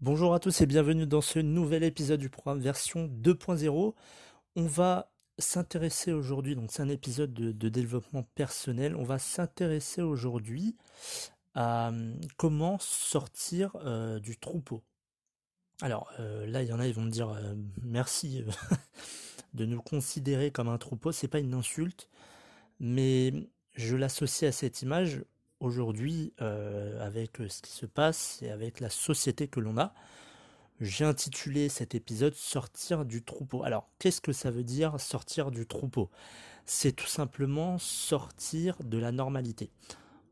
[0.00, 3.94] Bonjour à tous et bienvenue dans ce nouvel épisode du programme version 2.0.
[4.54, 10.76] On va s'intéresser aujourd'hui, donc c'est un épisode de, développement personnel, on va s'intéresser aujourd'hui
[11.56, 14.84] à hum, comment sortir euh, du troupeau.
[15.82, 18.44] Alors euh, là, il y en a, ils vont me dire euh, merci
[19.54, 22.08] de nous considérer comme un troupeau, c'est pas une insulte,
[22.78, 23.32] mais
[23.74, 25.24] je l'associe à cette image
[25.60, 29.92] aujourd'hui euh, avec ce qui se passe et avec la société que l'on a.
[30.80, 33.64] J'ai intitulé cet épisode Sortir du troupeau.
[33.64, 36.08] Alors, qu'est-ce que ça veut dire sortir du troupeau?
[36.66, 39.70] C'est tout simplement sortir de la normalité.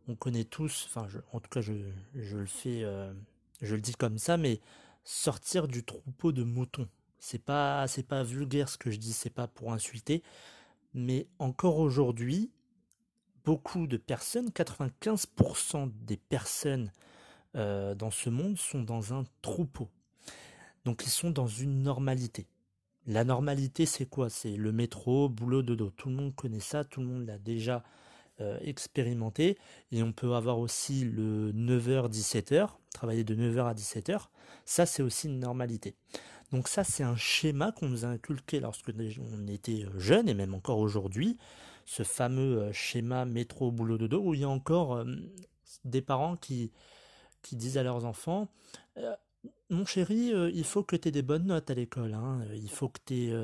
[0.07, 1.73] On connaît tous, enfin, en tout cas, je,
[2.15, 3.13] le fais, euh,
[3.61, 4.61] je le dis comme ça, mais
[5.03, 6.89] sortir du troupeau de moutons.
[7.19, 10.23] C'est pas, c'est pas vulgaire ce que je dis, c'est pas pour insulter,
[10.95, 12.51] mais encore aujourd'hui,
[13.47, 16.91] beaucoup de personnes, 95% des personnes
[17.55, 19.89] euh, dans ce monde sont dans un troupeau.
[20.85, 22.47] Donc ils sont dans une normalité.
[23.07, 24.29] La normalité, c'est quoi?
[24.31, 25.91] C'est le métro, boulot, dodo.
[25.91, 27.85] Tout le monde connaît ça, tout le monde l'a déjà
[28.41, 29.57] euh, expérimenté.
[29.93, 34.27] Et on peut avoir aussi le 9h-17h, travailler de 9h à 17h.
[34.65, 35.95] Ça, c'est aussi une normalité.
[36.53, 40.55] Donc ça, c'est un schéma qu'on nous a inculqué lorsque on était jeune et même
[40.55, 41.37] encore aujourd'hui
[41.87, 45.05] ce fameux euh, schéma métro boulot dodo où il y a encore euh,
[45.85, 46.73] des parents qui,
[47.43, 48.49] qui disent à leurs enfants
[48.99, 49.15] euh,
[49.71, 52.45] Mon chéri, il faut que tu aies des bonnes notes à l'école, hein.
[52.55, 53.35] il faut que tu aies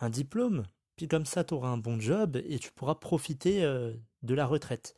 [0.00, 0.64] un diplôme,
[0.96, 4.94] puis comme ça tu auras un bon job et tu pourras profiter de la retraite.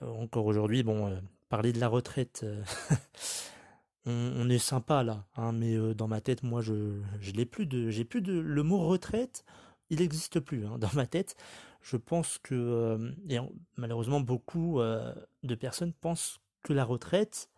[0.00, 2.46] encore aujourd'hui, bon, parler de la retraite.
[4.06, 7.90] on, est sympa là, hein, mais dans ma tête, moi, je, je l'ai plus de,
[7.90, 9.44] j'ai plus de, le mot retraite,
[9.90, 11.36] il n'existe plus hein, dans ma tête
[11.82, 13.44] je pense que, euh,
[13.76, 17.48] malheureusement beaucoup euh, de personnes pensent que la retraite,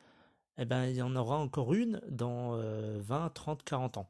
[0.58, 4.08] eh ben, il y en aura encore une dans 20, 30, 40 ans.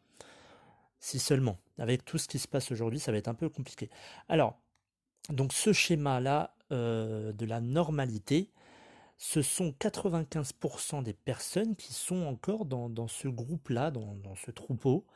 [0.99, 1.59] Si seulement.
[1.79, 3.91] Avec tout ce qui se passe aujourd'hui, ça va être un peu compliqué.
[4.29, 4.59] Alors,
[5.31, 8.51] donc ce schéma-là euh, de la normalité,
[9.25, 15.07] ce sont 95% des personnes qui sont encore dans, ce groupe-là, dans, ce troupeau.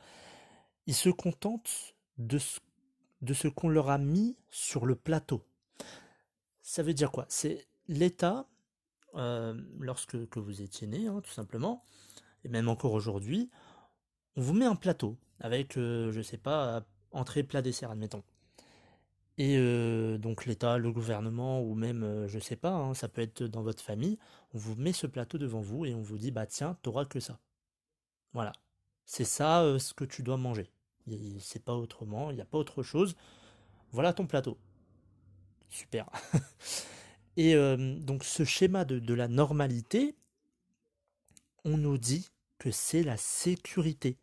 [0.85, 5.45] Ils se contentent de ce qu'on leur a mis sur le plateau.
[6.61, 7.25] Ça veut dire quoi?
[7.27, 8.47] C'est l'État,
[9.15, 11.83] euh, lorsque que vous étiez né, hein, tout simplement,
[12.45, 13.51] et même encore aujourd'hui,
[14.37, 18.23] on vous met un plateau avec, je euh, je sais pas, entrée, plat, dessert, admettons.
[19.37, 23.43] Et euh, donc l'État, le gouvernement, ou même, je sais pas, hein, ça peut être
[23.43, 24.17] dans votre famille,
[24.53, 27.19] on vous met ce plateau devant vous et on vous dit, bah tiens, t'auras que
[27.19, 27.39] ça.
[28.33, 28.53] Voilà.
[29.05, 30.69] C'est ça ce que tu dois manger.
[31.39, 33.15] C'est pas autrement, il n'y a pas autre chose.
[33.91, 34.57] Voilà ton plateau.
[35.69, 36.09] Super.
[37.37, 40.15] Et euh, donc ce schéma de, la normalité,
[41.63, 44.17] on nous dit que c'est la sécurité.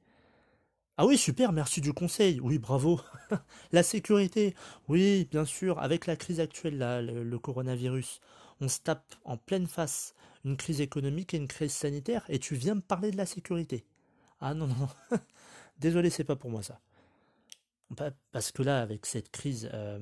[0.97, 2.39] Ah oui, super, merci du conseil.
[2.41, 3.01] Oui, bravo.
[3.73, 4.55] la sécurité.
[4.89, 8.21] Oui, bien sûr, avec la crise actuelle, le, coronavirus,
[8.61, 12.55] on se tape en pleine face une crise économique et une crise sanitaire, et tu
[12.55, 13.85] viens me parler de la sécurité.
[14.41, 14.77] Ah non, non,
[15.11, 15.19] non.
[15.79, 16.81] Désolé, c'est pas pour moi ça.
[18.31, 19.99] Parce que là, avec cette crise euh,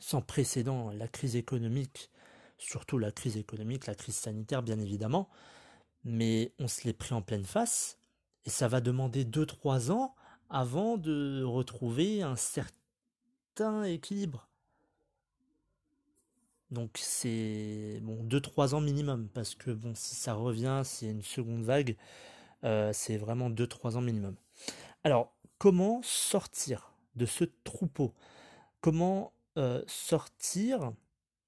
[0.00, 2.10] sans précédent, la crise économique,
[2.58, 5.28] surtout la crise économique, la crise sanitaire, bien évidemment,
[6.04, 7.98] mais on se l'est pris en pleine face,
[8.46, 10.14] et ça va demander 2-3 ans
[10.48, 14.48] avant de retrouver un certain équilibre.
[16.70, 21.14] Donc c'est bon 2-3 ans minimum, parce que bon si ça revient, s'il y a
[21.14, 21.96] une seconde vague,
[22.64, 24.34] euh, c'est vraiment 2-3 ans minimum.
[25.04, 28.12] Alors, comment sortir de ce troupeau?
[28.80, 30.92] Comment euh, sortir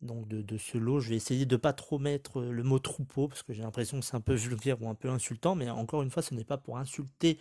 [0.02, 3.28] donc de, ce lot Je vais essayer de ne pas trop mettre le mot troupeau
[3.28, 6.02] parce que j'ai l'impression que c'est un peu vulgaire ou un peu insultant, mais encore
[6.02, 7.38] une fois, ce n'est pas pour insulter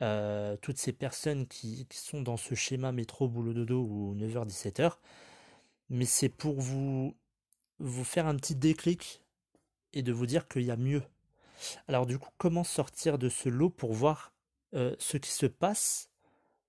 [0.00, 4.92] euh, toutes ces personnes qui, sont dans ce schéma métro, boulot dodo ou 9h-17h,
[5.90, 7.16] mais c'est pour vous,
[7.80, 9.22] vous faire un petit déclic
[9.92, 11.02] et de vous dire qu'il y a mieux.
[11.88, 14.32] Alors du coup, comment sortir de ce lot pour voir
[14.74, 16.10] euh, ce qui se passe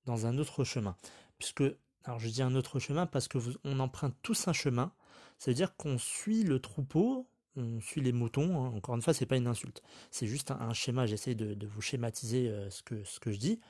[0.05, 0.95] dans un autre chemin?
[1.37, 1.63] Puisque,
[2.05, 4.91] alors je dis un autre chemin parce que on emprunte tous un chemin.
[5.39, 8.63] Ça veut dire qu'on suit le troupeau, on suit les moutons.
[8.63, 8.71] Hein.
[8.75, 9.81] Encore une fois, c'est pas une insulte.
[10.11, 11.05] C'est juste un, schéma.
[11.05, 13.61] J'essaie de, vous schématiser euh, ce, que, je dis.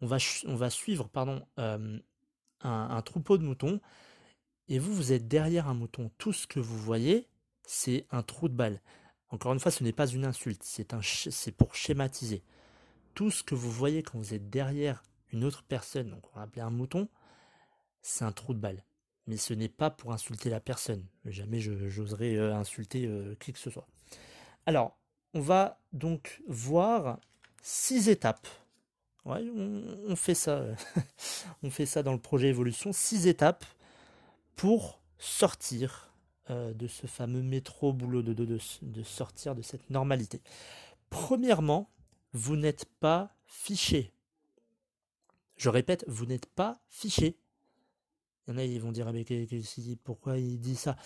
[0.00, 1.98] On va, on va suivre pardon, euh,
[2.62, 3.80] un, troupeau de moutons.
[4.68, 6.10] Et vous, vous êtes derrière un mouton.
[6.16, 7.28] Tout ce que vous voyez,
[7.66, 8.80] c'est un trou de balle.
[9.28, 10.62] Encore une fois, ce n'est pas une insulte.
[10.64, 12.42] C'est pour schématiser.
[13.14, 15.02] Tout ce que vous voyez quand vous êtes derrière
[15.32, 17.08] une autre personne, donc on va appeler un mouton,
[18.00, 18.82] c'est un trou de balle
[19.26, 21.04] mais ce n'est pas pour insulter la personne.
[21.24, 23.86] Jamais j'oserais euh, insulter euh, qui que ce soit.
[24.66, 24.98] Alors,
[25.34, 27.18] on va donc voir
[27.62, 28.48] six étapes.
[29.24, 30.64] on, fait ça.
[31.62, 32.92] on fait ça dans le projet évolution.
[32.92, 33.64] Six étapes
[34.56, 36.12] pour sortir
[36.50, 40.40] euh, de ce fameux métro boulot de sortir de cette normalité.
[41.10, 41.90] Premièrement,
[42.32, 44.12] vous n'êtes pas fiché.
[45.56, 47.36] Je répète, vous n'êtes pas fiché.
[48.50, 49.12] Y en a, ils vont dire, ah,
[50.02, 50.96] pourquoi il dit ça?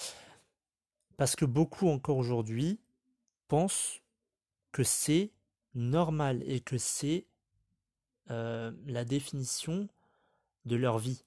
[1.18, 2.80] Parce que beaucoup encore aujourd'hui
[3.48, 4.00] pensent
[4.72, 5.30] que c'est
[5.74, 7.26] normal et que c'est
[8.30, 9.88] euh, la définition
[10.64, 11.22] de leur vie.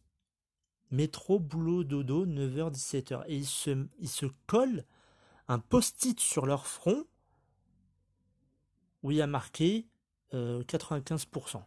[0.89, 3.23] Métro, boulot, dodo, 9h, 17h.
[3.27, 4.85] Et ils se, collent
[5.47, 7.05] un post-it sur leur front
[9.03, 9.85] où il y a marqué
[10.31, 10.33] 95%.
[10.33, 11.63] Euh, 95%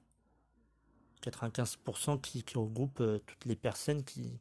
[2.23, 4.39] qui, qui regroupe euh, toutes les personnes qui,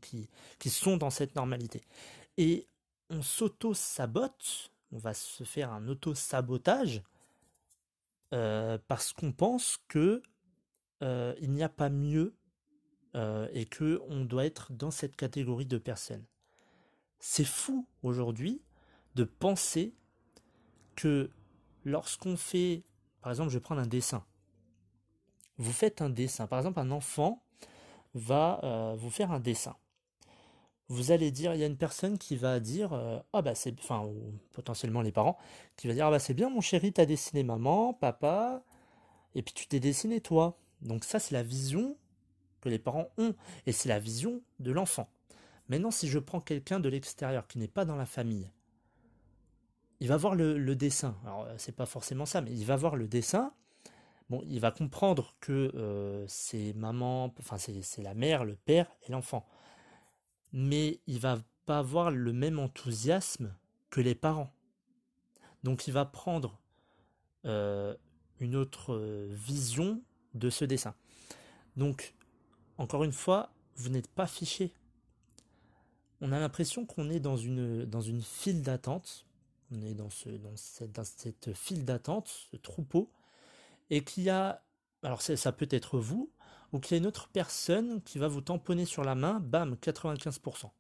[0.60, 1.82] qui, sont dans cette normalité.
[2.38, 2.68] Et
[3.10, 7.04] on s'auto-sabote, on va se faire un auto-sabotage
[8.34, 10.22] euh, parce qu'on pense que
[11.02, 12.36] euh, il n'y a pas mieux
[13.54, 16.24] et que on doit être dans cette catégorie de personnes.
[17.20, 18.62] C'est fou aujourd'hui
[19.16, 19.96] de penser
[20.96, 21.32] que
[21.84, 22.84] lorsqu'on fait,
[23.22, 24.24] par exemple, je vais prendre un dessin
[25.60, 26.48] vous faites un dessin.
[26.48, 27.44] Par exemple, un enfant
[28.16, 29.76] va euh, vous faire un dessin.
[30.88, 33.54] Vous allez dire, il y a une personne qui va dire, euh, ah bah
[34.54, 35.38] potentiellement les parents,
[35.76, 38.64] qui va dire, ah bah c'est bien mon chéri, t'as dessiné maman, papa,
[39.36, 40.58] et puis tu t'es dessiné toi.
[40.82, 41.96] Donc ça, c'est la vision
[42.62, 43.36] que les parents ont,
[43.68, 45.10] et c'est la vision de l'enfant.
[45.68, 48.50] Maintenant, si je prends quelqu'un de l'extérieur qui n'est pas dans la famille,
[50.00, 51.16] il va voir le, dessin.
[51.26, 53.54] Alors, c'est pas forcément ça, mais il va voir le dessin,
[54.30, 59.12] bon, il va comprendre que euh, c'est maman, enfin c'est la mère, le père et
[59.12, 59.48] l'enfant.
[60.52, 63.54] Mais il va pas avoir le même enthousiasme
[63.90, 64.52] que les parents.
[65.64, 66.60] Donc il va prendre
[67.46, 67.96] euh,
[68.40, 68.96] une autre
[69.30, 70.02] vision
[70.34, 70.96] de ce dessin.
[71.76, 72.14] Donc,
[72.78, 74.74] encore une fois, vous n'êtes pas fiché.
[76.22, 79.26] On a l'impression qu'on est dans une, file d'attente.
[79.72, 83.10] On est dans, ce, dans cette file d'attente, ce troupeau,
[83.90, 84.64] et qu'il y a,
[85.04, 86.32] alors ça peut être vous,
[86.72, 89.76] ou qu'il y a une autre personne qui va vous tamponner sur la main, bam,
[89.76, 90.72] 95%.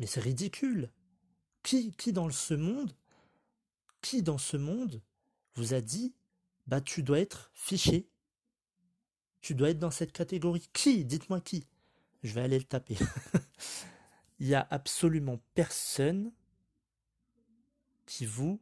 [0.00, 0.90] Mais c'est ridicule.
[1.62, 2.92] Qui, qui dans ce monde,
[4.00, 5.00] qui dans ce monde
[5.54, 6.14] vous a dit,
[6.66, 8.08] bah tu dois être fiché.
[9.40, 10.68] Tu dois être dans cette catégorie.
[10.72, 11.04] Qui?
[11.04, 11.66] Dites-moi qui.
[12.22, 12.96] Je vais aller le taper.
[14.40, 16.32] Il y a absolument personne
[18.06, 18.60] qui vous,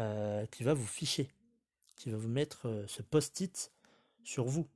[0.00, 1.30] euh, qui va vous ficher
[1.96, 3.72] qui va vous mettre euh, ce post-it
[4.22, 4.68] sur vous.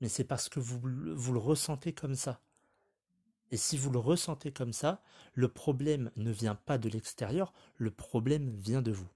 [0.00, 2.40] Mais c'est parce que vous, vous le ressentez comme ça.
[3.50, 5.02] Et si vous le ressentez comme ça,
[5.32, 9.08] le problème ne vient pas de l'extérieur, le problème vient de vous.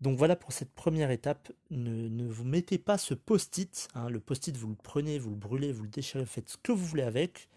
[0.00, 1.52] Donc voilà pour cette première étape.
[1.70, 3.88] Ne, vous mettez pas ce post-it.
[3.94, 4.10] Hein.
[4.10, 6.84] le post-it, vous le prenez, vous le brûlez, vous le déchirez, faites ce que vous
[6.84, 7.48] voulez avec.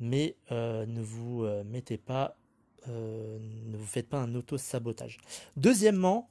[0.00, 2.36] Mais euh, ne vous euh, mettez pas,
[2.88, 5.18] ne vous faites pas un auto-sabotage.
[5.56, 6.28] Deuxièmement,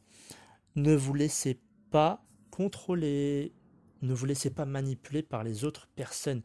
[0.75, 1.59] ne vous laissez
[1.89, 3.53] pas contrôler,
[4.01, 6.41] ne vous laissez pas manipuler par les autres personnes.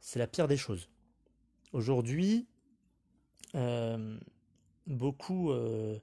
[0.00, 0.88] C'est la pire des choses.
[1.72, 2.46] Aujourd'hui,
[3.54, 4.18] euh,
[4.86, 5.98] beaucoup, euh,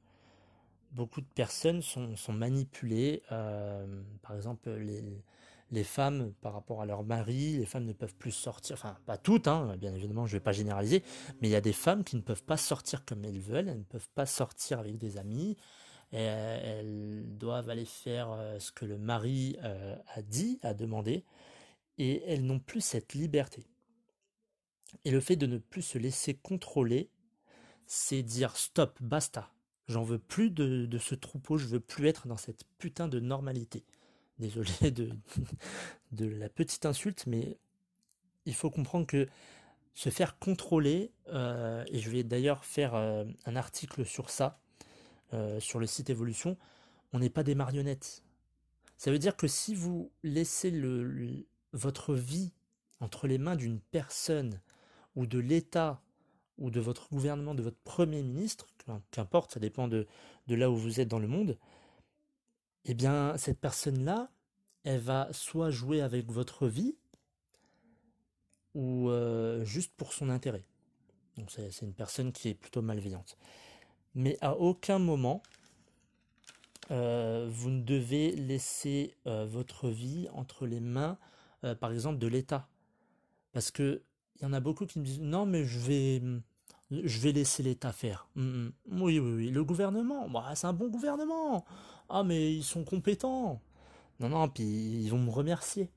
[0.91, 3.23] beaucoup de personnes sont, manipulées.
[3.31, 8.31] Euh, par exemple, les, femmes par rapport à leur mari, les femmes ne peuvent plus
[8.31, 8.75] sortir.
[8.75, 11.03] Enfin, pas toutes, hein, bien évidemment, je ne vais pas généraliser,
[11.41, 13.79] mais il y a des femmes qui ne peuvent pas sortir comme elles veulent, elles
[13.79, 15.57] ne peuvent pas sortir avec des amis,
[16.13, 21.23] elles doivent aller faire euh, ce que le mari euh, a dit, a demandé,
[21.97, 23.63] et elles n'ont plus cette liberté.
[25.05, 27.09] Et le fait de ne plus se laisser contrôler,
[27.87, 29.51] c'est dire stop, basta.
[29.87, 33.83] J'en veux plus de, ce troupeau, je veux plus être dans cette putain de normalité.
[34.39, 35.09] Désolé de,
[36.11, 37.57] de la petite insulte, mais
[38.45, 39.27] il faut comprendre que
[39.95, 44.62] se faire contrôler, euh, et je vais d'ailleurs faire un article sur ça,
[45.33, 46.57] euh, sur le site Evolution,
[47.11, 48.23] on n'est pas des marionnettes.
[48.97, 50.71] Ça veut dire que si vous laissez
[51.73, 52.53] votre vie
[52.99, 54.61] entre les mains d'une personne
[55.15, 56.01] ou de l'État
[56.57, 58.67] ou de votre gouvernement, de votre Premier ministre,
[59.11, 60.07] qu'importe, ça dépend de,
[60.47, 61.57] de là où vous êtes dans le monde,
[62.85, 64.29] eh bien, cette personne-là,
[64.83, 66.95] elle va soit jouer avec votre vie,
[68.73, 70.65] ou euh, juste pour son intérêt.
[71.37, 73.37] Donc c'est une personne qui est plutôt malveillante.
[74.15, 75.41] Mais à aucun moment,
[76.91, 81.17] euh, vous ne devez laisser euh, votre vie entre les mains,
[81.79, 82.67] par exemple, de l'État.
[83.53, 84.01] Parce que
[84.37, 86.21] il y en a beaucoup qui me disent non mais je vais
[86.91, 88.27] je vais laisser l'État faire.
[88.35, 88.73] Mm, mm.
[89.01, 91.65] Oui oui oui, le gouvernement, bah, c'est un bon gouvernement.
[92.09, 93.61] Ah mais ils sont compétents.
[94.19, 95.89] Non non, puis ils vont me remercier.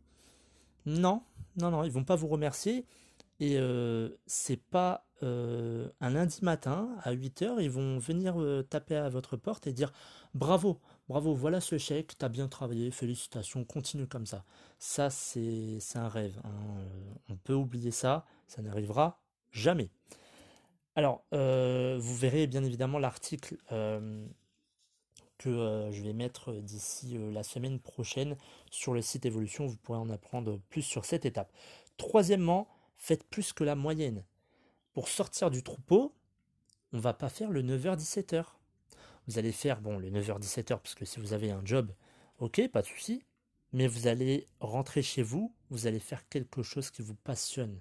[0.86, 1.22] Non,
[1.56, 2.86] non, non, ils vont pas vous remercier.
[3.40, 8.96] Et euh, c'est pas euh, un lundi matin à 8h, ils vont venir euh, taper
[8.96, 9.92] à votre porte et dire
[10.34, 14.44] bravo, bravo, voilà ce chèque, t'as bien travaillé, félicitations, continue comme ça.
[14.78, 16.38] Ça, c'est un rêve.
[16.44, 16.50] Hein.
[17.30, 19.20] On peut oublier ça, ça n'arrivera
[19.52, 19.88] jamais.
[20.96, 28.36] Alors, vous verrez bien évidemment l'article que je vais mettre d'ici la semaine prochaine
[28.70, 29.66] sur le site Evolution.
[29.66, 31.52] Vous pourrez en apprendre plus sur cette étape.
[31.98, 34.24] Troisièmement, faites plus que la moyenne.
[34.96, 36.14] Pour sortir du troupeau,
[36.94, 38.46] on va pas faire le 9h-17h.
[39.28, 41.92] Vous allez faire bon le 9h-17h parce que si vous avez un job,
[42.38, 43.22] ok, pas de souci.
[43.74, 47.78] Mais vous allez rentrer chez vous, vous allez faire quelque chose qui vous passionne.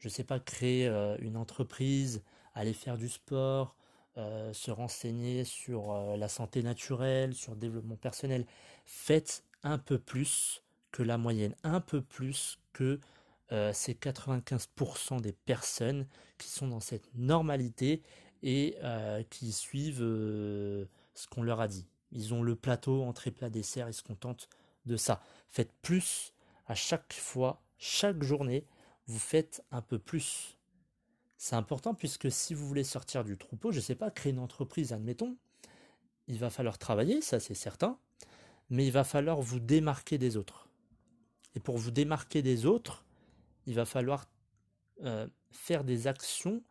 [0.00, 0.88] Je ne sais pas, créer
[1.20, 3.76] une entreprise, aller faire du sport,
[4.18, 8.46] euh, se renseigner sur euh, la santé naturelle, sur le développement personnel.
[8.84, 12.98] Faites un peu plus que la moyenne, un peu plus que
[13.52, 16.06] euh, ces 95% des personnes
[16.38, 18.02] qui sont dans cette normalité
[18.42, 18.76] et
[19.30, 21.88] qui suivent ce qu'on leur a dit.
[22.12, 24.48] Ils ont le plateau, entrée, plat, dessert, ils se contentent
[24.84, 25.20] de ça.
[25.48, 26.32] Faites plus
[26.66, 28.66] à chaque fois, chaque journée,
[29.06, 30.56] vous faites un peu plus
[31.38, 34.38] c'est important puisque si vous voulez sortir du troupeau, je ne sais pas, créer une
[34.38, 35.36] entreprise, admettons,
[36.28, 37.98] il va falloir travailler, ça c'est certain,
[38.70, 40.68] mais il va falloir vous démarquer des autres.
[41.54, 43.04] Et pour vous démarquer des autres,
[43.66, 44.26] il va falloir
[45.04, 46.62] euh, faire des actions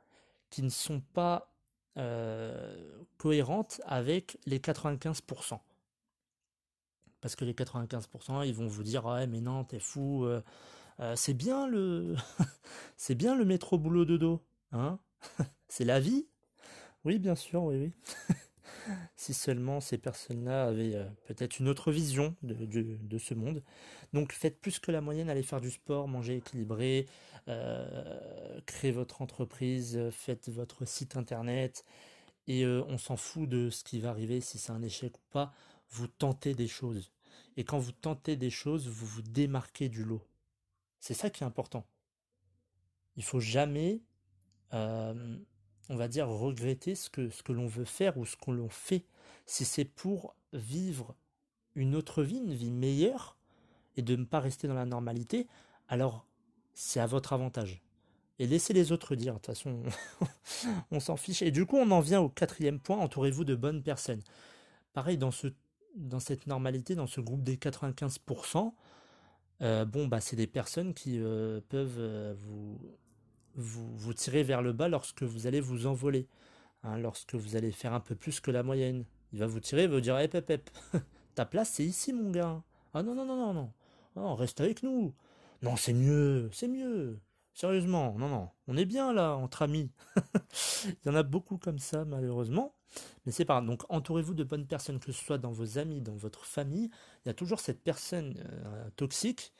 [0.50, 1.54] qui ne sont pas
[1.98, 5.60] euh, cohérentes avec les 95%.
[7.22, 10.42] Parce que les 95%, ils vont vous dire ouais mais non t'es fou, euh,
[11.16, 12.16] c'est bien le
[12.98, 14.42] c'est bien le métro boulot de dos.
[14.72, 15.00] Hein?
[15.68, 16.28] C'est la vie
[17.06, 18.36] Oui, bien sûr, oui, oui.
[19.16, 23.64] si seulement ces personnes-là avaient euh, peut-être une autre vision de, ce monde.
[24.14, 27.08] Donc faites plus que la moyenne, allez faire du sport, manger équilibré,
[27.48, 31.86] euh, créez votre entreprise, faites votre site internet,
[32.48, 35.24] et euh, on s'en fout de ce qui va arriver, si c'est un échec ou
[35.32, 35.54] pas,
[35.90, 37.12] vous tentez des choses.
[37.58, 40.22] Et quand vous tentez des choses, vous vous démarquez du lot.
[41.00, 41.86] C'est ça qui est important.
[43.16, 44.02] Il faut jamais
[45.90, 48.70] on va dire, regretter ce que, ce que l'on veut faire ou ce qu'on l'on
[48.70, 49.06] fait.
[49.46, 51.16] Si c'est pour vivre
[51.76, 53.38] une autre vie, une vie meilleure,
[53.98, 55.48] et de ne pas rester dans la normalité,
[55.88, 56.26] alors
[56.74, 57.82] c'est à votre avantage.
[58.40, 59.84] Et laissez les autres dire, de toute façon,
[60.92, 61.42] on s'en fiche.
[61.42, 64.22] Et du coup, on en vient au quatrième point, entourez-vous de bonnes personnes.
[64.94, 65.48] Pareil, dans, ce,
[65.96, 68.74] dans cette normalité, dans ce groupe des 95%,
[69.62, 72.78] euh, bon, bah, c'est des personnes qui euh, peuvent vous,
[73.56, 76.28] vous, vous tirez vers le bas lorsque vous allez vous envoler,
[76.84, 79.06] hein, lorsque vous allez faire un peu plus que la moyenne.
[79.34, 80.70] Il va vous tirer, il vous dire, hé pep, pep,
[81.36, 82.62] ta place c'est ici mon gars.
[82.94, 83.74] Ah non, non, non, non,
[84.16, 85.14] non, reste avec nous.
[85.62, 87.20] Non, c'est mieux, c'est mieux.
[87.54, 89.90] Sérieusement, non, non, on est bien là, entre amis.
[90.86, 92.76] il y en a beaucoup comme ça, malheureusement.
[93.26, 93.62] Mais c'est pas.
[93.62, 96.90] Donc, entourez-vous de bonnes personnes, que ce soit dans vos amis, dans votre famille.
[97.24, 99.54] Il y a toujours cette personne euh, toxique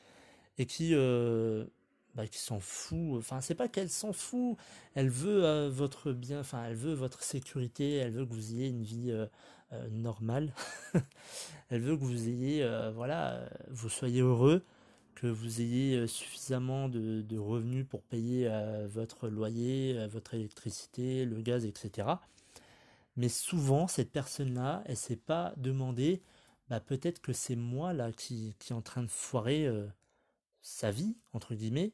[0.58, 1.66] et qui, euh,
[2.16, 3.18] bah, qui s'en fout.
[3.18, 4.56] Enfin, c'est pas qu'elle s'en fout.
[4.94, 6.40] Elle veut euh, votre bien.
[6.40, 7.96] Enfin, elle veut votre sécurité.
[7.96, 9.26] Elle veut que vous ayez une vie euh,
[9.72, 10.54] euh, normale.
[11.68, 14.64] elle veut que vous ayez, voilà, vous soyez heureux,
[15.14, 18.48] que vous ayez suffisamment de, revenus pour payer
[18.86, 22.08] votre loyer, votre électricité, le gaz, etc.
[23.16, 26.22] Mais souvent, cette personne-là, elle s'est pas demandé,
[26.70, 29.68] bah peut-être que c'est moi là qui est en train de foirer
[30.62, 31.92] sa vie entre guillemets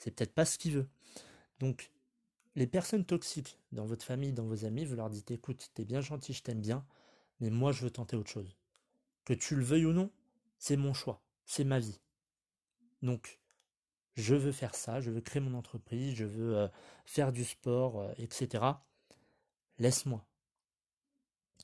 [0.00, 0.88] c'est peut-être pas ce qu'il veut.
[1.60, 1.92] Donc,
[2.56, 6.00] les personnes toxiques dans votre famille, dans vos amis, vous leur dites écoute, t'es bien
[6.00, 6.84] gentil, je t'aime bien,
[7.38, 8.56] mais moi je veux tenter autre chose.
[9.24, 10.10] Que tu le veuilles ou non,
[10.58, 12.00] c'est mon choix, c'est ma vie.
[13.02, 13.38] Donc,
[14.16, 16.68] je veux faire ça, je veux créer mon entreprise, je veux euh,
[17.04, 18.64] faire du sport, euh, etc.
[19.78, 20.24] Laisse-moi.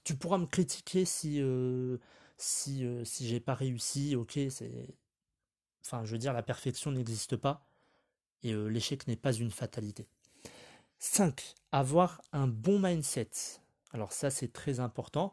[0.05, 1.97] Tu pourras me critiquer si euh,
[2.37, 4.95] si si j'ai pas réussi, ok, c'est
[5.85, 7.65] enfin je veux dire la perfection n'existe pas
[8.48, 10.06] et l'échec n'est pas une fatalité.
[10.98, 11.54] 5.
[11.72, 13.30] Avoir un bon mindset.
[13.92, 15.32] Alors ça, c'est très important.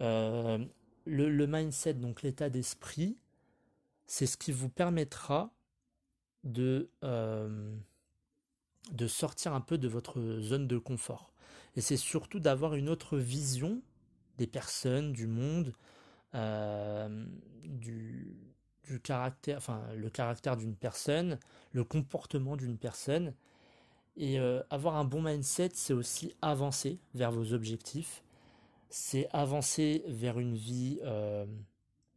[0.00, 0.58] Euh,
[1.04, 3.16] le, mindset, donc l'état d'esprit,
[4.06, 5.52] c'est ce qui vous permettra
[6.44, 7.74] de, euh,
[8.90, 11.32] de sortir un peu de votre zone de confort.
[11.76, 13.82] Et c'est surtout d'avoir une autre vision
[14.38, 15.72] des personnes, du monde,
[16.34, 17.26] euh,
[17.64, 18.34] du,
[18.92, 21.38] du caractère, enfin le caractère d'une personne,
[21.72, 23.34] le comportement d'une personne.
[24.16, 28.22] Et euh, avoir un bon mindset, c'est aussi avancer vers vos objectifs.
[28.90, 31.46] C'est avancer vers une vie euh,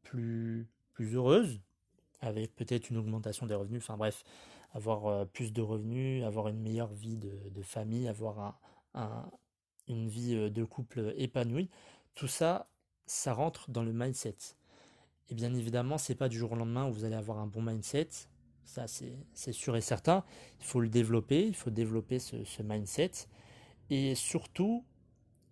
[0.03, 1.62] plus, plus heureuse,
[2.20, 3.82] avec peut-être une augmentation des revenus.
[3.82, 4.25] Enfin bref,
[4.74, 8.60] avoir euh, plus de revenus, avoir une meilleure vie de, famille, avoir
[8.94, 9.32] un,
[9.88, 11.70] une vie de couple épanouie.
[12.15, 12.67] Tout ça,
[13.05, 14.36] ça rentre dans le mindset.
[15.29, 17.62] Et bien évidemment, c'est pas du jour au lendemain où vous allez avoir un bon
[17.62, 18.10] mindset.
[18.65, 20.24] Ça, c'est sûr et certain.
[20.60, 23.12] Il faut le développer, il faut développer ce, mindset.
[23.89, 24.84] Et surtout,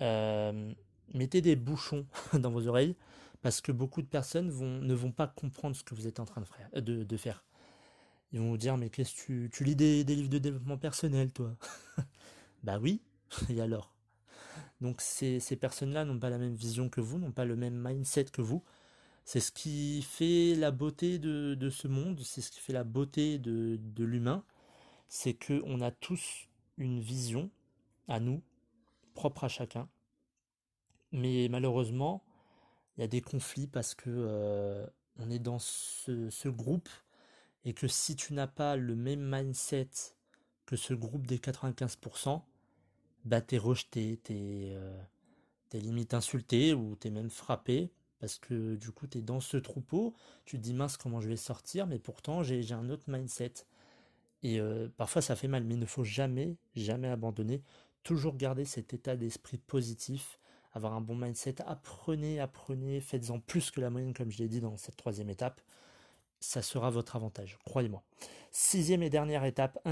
[0.01, 0.73] euh,
[1.13, 2.95] mettez des bouchons dans vos oreilles
[3.41, 6.41] parce que beaucoup de personnes ne vont pas comprendre ce que vous êtes en train
[6.41, 7.43] de faire.
[8.33, 11.55] Ils vont vous dire, mais qu'est-ce que tu, lis des, livres de développement personnel, toi?
[12.63, 13.01] Bah oui,
[13.49, 13.93] et alors?
[14.79, 18.25] Donc ces personnes-là n'ont pas la même vision que vous, n'ont pas le même mindset
[18.25, 18.63] que vous.
[19.25, 23.39] C'est ce qui fait la beauté de, ce monde, c'est ce qui fait la beauté
[23.39, 24.43] de, l'humain,
[25.07, 27.49] c'est qu'on a tous une vision
[28.07, 28.41] à nous,
[29.13, 29.87] propre à chacun.
[31.11, 32.23] Mais malheureusement,
[32.97, 34.85] il y a des conflits parce que euh,
[35.17, 36.89] on est dans ce, groupe
[37.65, 39.89] et que si tu n'as pas le même mindset
[40.65, 42.41] que ce groupe des 95%,
[43.25, 45.01] bah t'es rejeté, t'es euh,
[45.71, 47.91] limite insulté ou t'es même frappé
[48.23, 50.13] parce que du coup tu es dans ce troupeau,
[50.45, 53.65] tu te dis mince comment je vais sortir, mais pourtant j'ai un autre mindset.
[54.43, 57.61] Et euh, parfois ça fait mal, mais il ne faut jamais, jamais abandonner,
[58.01, 60.39] toujours garder cet état d'esprit positif,
[60.71, 64.61] avoir un bon mindset, apprenez, apprenez, faites-en plus que la moyenne comme je l'ai dit
[64.61, 65.59] dans cette troisième étape,
[66.39, 68.03] ça sera votre avantage, croyez-moi.
[68.51, 69.85] Sixième et dernière étape,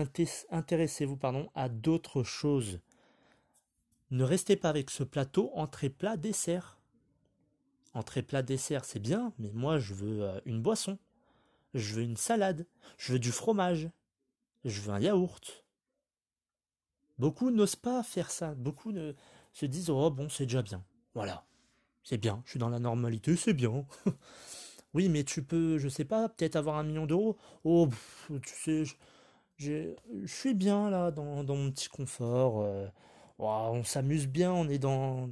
[0.52, 1.20] intéressez-vous
[1.54, 2.80] à d'autres choses.
[4.10, 6.78] Ne restez pas avec ce plateau entrée plat dessert.
[7.93, 10.97] Entrée plat dessert, c'est bien, mais moi je veux euh, une boisson.
[11.73, 12.65] Je veux une salade.
[12.97, 13.89] Je veux du fromage.
[14.63, 15.65] Je veux un yaourt.
[17.17, 18.56] Beaucoup n'osent pas faire ça.
[18.56, 18.93] Beaucoup
[19.54, 20.84] se disent oh bon c'est déjà bien.
[21.13, 21.45] Voilà.
[22.04, 22.41] C'est bien.
[22.45, 23.86] Je suis dans la normalité, c'est bien.
[24.93, 27.38] oui, mais tu peux, je sais pas, peut-être avoir un million d'euros.
[27.63, 27.89] Oh,
[28.41, 28.84] tu sais,
[29.58, 29.93] je,
[30.25, 32.62] suis bien là dans, dans mon petit confort.
[32.62, 32.88] Euh.
[33.38, 35.30] on s'amuse bien, on est dans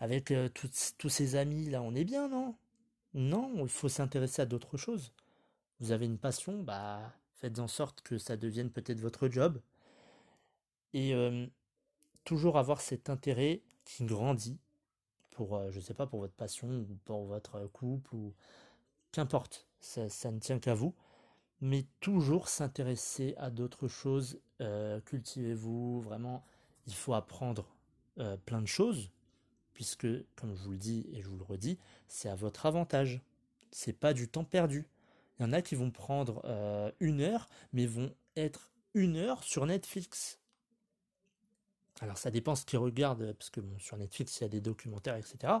[0.00, 0.48] avec euh,
[0.98, 2.54] tous ses amis, là, on est bien, non?
[3.14, 5.12] Non, il faut s'intéresser à d'autres choses.
[5.80, 9.60] Vous avez une passion, bah, faites en sorte que ça devienne peut-être votre job.
[10.94, 11.46] Et euh,
[12.24, 14.58] toujours avoir cet intérêt qui grandit
[15.30, 18.34] pour, euh, je sais pas, pour votre passion ou pour votre couple ou
[19.12, 20.94] qu'importe, ça, ça, ne tient qu'à vous.
[21.60, 24.40] Mais toujours s'intéresser à d'autres choses.
[25.06, 26.44] Cultivez-vous, vraiment,
[26.86, 27.66] il faut apprendre
[28.44, 29.10] plein de choses
[29.78, 33.20] puisque, comme je vous le dis et je vous le redis, c'est à votre avantage.
[33.70, 34.88] C'est pas du temps perdu.
[35.38, 39.44] Il y en a qui vont prendre euh, une heure, mais vont être une heure
[39.44, 40.40] sur Netflix.
[42.00, 45.14] Alors ça dépend ce qu'ils regardent, parce que sur Netflix il y a des documentaires,
[45.14, 45.52] etc.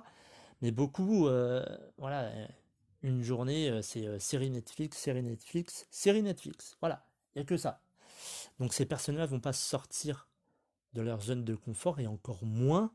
[0.62, 1.64] Mais beaucoup, euh,
[1.96, 2.32] voilà,
[3.02, 6.76] une journée euh, c'est série Netflix, série Netflix, série Netflix.
[6.80, 7.82] Voilà, il n'y a que ça.
[8.58, 10.26] Donc ces personnes-là vont pas sortir
[10.94, 12.92] de leur zone de confort et encore moins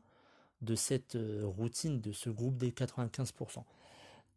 [0.64, 3.62] de cette euh, routine, de ce groupe des 95%.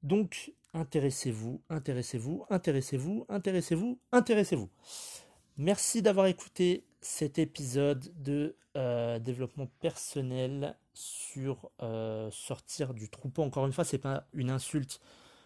[0.03, 4.69] Donc, intéressez-vous, intéressez-vous, intéressez-vous, intéressez-vous, intéressez-vous.
[5.57, 13.41] Merci d'avoir écouté cet épisode de euh, développement personnel sur euh, sortir du troupeau.
[13.41, 14.99] Encore une fois, c'est pas une insulte.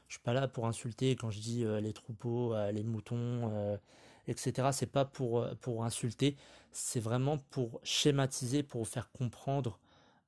[0.08, 3.80] Je suis pas là pour insulter quand je dis les troupeaux, les moutons,
[4.28, 4.68] etc.
[4.74, 6.36] C'est pas pour, pour insulter.
[6.74, 9.80] C'est vraiment pour schématiser, pour faire comprendre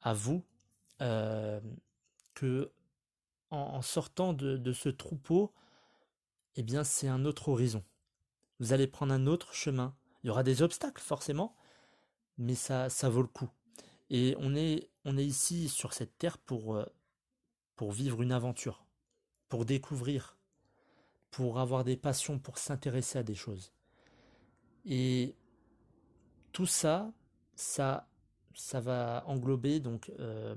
[0.03, 0.43] à vous
[1.01, 1.59] euh,
[2.35, 2.71] que
[3.49, 5.53] en, sortant de, ce troupeau,
[6.55, 7.83] eh bien c'est un autre horizon.
[8.59, 9.95] Vous allez prendre un autre chemin.
[10.23, 11.55] Il y aura des obstacles forcément,
[12.37, 13.49] mais ça, ça vaut le coup.
[14.09, 16.85] Et on est, on est ici sur cette terre pour, euh,
[17.75, 18.85] pour vivre une aventure,
[19.49, 20.37] pour découvrir,
[21.29, 23.71] pour avoir des passions, pour s'intéresser à des choses.
[24.85, 25.35] Et
[26.51, 27.13] tout ça,
[27.55, 28.07] ça
[28.53, 30.55] ça va englober donc euh,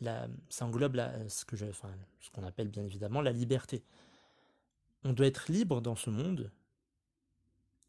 [0.00, 3.82] la, ça englobe la, ce que je, enfin, ce qu'on appelle bien évidemment la liberté.
[5.04, 6.50] On doit être libre dans ce monde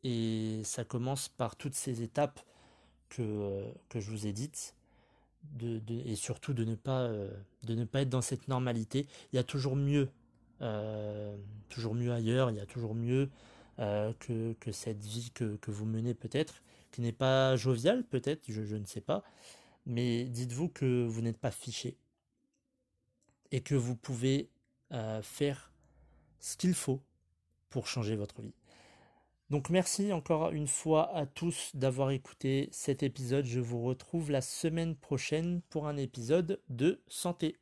[0.04, 2.40] et ça commence par toutes ces étapes
[3.10, 4.76] que, que je vous ai dites.
[5.52, 9.08] De, et surtout de ne, pas, de ne pas être dans cette normalité.
[9.32, 10.10] Il y a toujours mieux,
[11.68, 13.30] toujours mieux ailleurs, il y a toujours mieux
[13.78, 16.64] que, que, cette vie que, que vous menez peut-être,
[16.94, 19.24] qui n'est pas joviale peut-être, je, je, ne sais pas,
[19.86, 21.98] mais dites-vous que vous n'êtes pas fiché
[23.52, 24.50] et que vous pouvez
[25.24, 25.74] faire
[26.40, 27.02] ce qu'il faut
[27.70, 28.54] pour changer votre vie.
[29.50, 33.46] Donc merci encore une fois à tous d'avoir écouté cet épisode.
[33.46, 37.58] Je vous retrouve la semaine prochaine pour un épisode de santé.